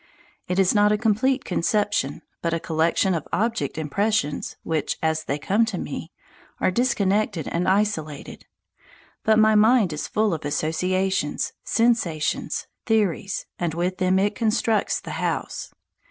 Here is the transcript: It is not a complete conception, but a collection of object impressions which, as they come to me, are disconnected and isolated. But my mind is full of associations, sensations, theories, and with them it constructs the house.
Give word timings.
It 0.47 0.57
is 0.57 0.73
not 0.73 0.91
a 0.91 0.97
complete 0.97 1.45
conception, 1.45 2.23
but 2.41 2.55
a 2.55 2.59
collection 2.59 3.13
of 3.13 3.27
object 3.31 3.77
impressions 3.77 4.55
which, 4.63 4.97
as 5.03 5.25
they 5.25 5.37
come 5.37 5.63
to 5.65 5.77
me, 5.77 6.11
are 6.59 6.71
disconnected 6.71 7.47
and 7.47 7.67
isolated. 7.67 8.47
But 9.23 9.37
my 9.37 9.53
mind 9.53 9.93
is 9.93 10.07
full 10.07 10.33
of 10.33 10.43
associations, 10.43 11.53
sensations, 11.63 12.65
theories, 12.87 13.45
and 13.59 13.75
with 13.75 13.99
them 13.99 14.17
it 14.17 14.33
constructs 14.33 14.99
the 14.99 15.11
house. 15.21 15.71